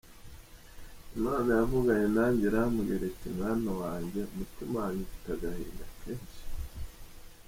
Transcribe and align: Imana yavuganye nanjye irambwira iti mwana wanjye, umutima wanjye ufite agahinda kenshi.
Imana 1.17 1.49
yavuganye 1.59 2.07
nanjye 2.17 2.43
irambwira 2.49 3.03
iti 3.11 3.27
mwana 3.37 3.71
wanjye, 3.81 4.19
umutima 4.31 4.73
wanjye 4.81 5.01
ufite 5.07 5.27
agahinda 5.35 5.85
kenshi. 5.99 6.41